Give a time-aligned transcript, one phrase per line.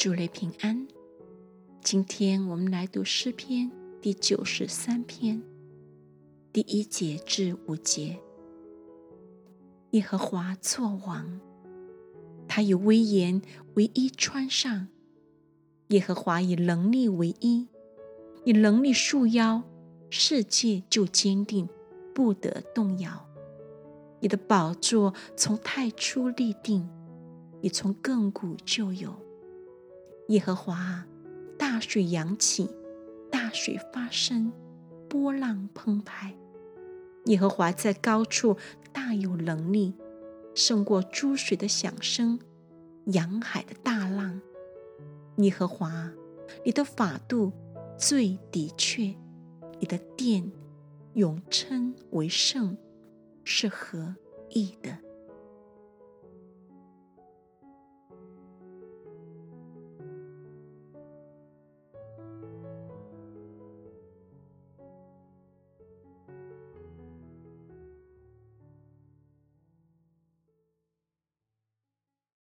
[0.00, 0.88] 主类平安。
[1.82, 5.42] 今天我们来读诗篇第九十三篇
[6.54, 8.18] 第一节至五节。
[9.90, 11.38] 耶和华作王，
[12.48, 13.42] 他以威严
[13.74, 14.86] 为衣穿上；
[15.88, 17.68] 耶和华以能力为衣，
[18.46, 19.62] 以能力束腰，
[20.08, 21.68] 世界就坚定，
[22.14, 23.28] 不得动摇。
[24.20, 26.88] 你的宝座从太初立定，
[27.60, 29.14] 你从亘古就有。
[30.30, 31.04] 耶和华，
[31.58, 32.70] 大水扬起，
[33.32, 34.52] 大水发生，
[35.08, 36.32] 波浪澎湃。
[37.24, 38.56] 耶和华在高处
[38.92, 39.92] 大有能力，
[40.54, 42.38] 胜过诸水的响声，
[43.06, 44.40] 洋海的大浪。
[45.38, 46.12] 耶和华，
[46.64, 47.50] 你的法度
[47.98, 49.12] 最的确，
[49.80, 50.52] 你的殿
[51.14, 52.76] 永称为圣，
[53.42, 54.14] 是何
[54.50, 54.96] 意的？